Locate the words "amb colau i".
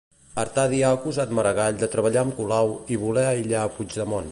2.23-3.01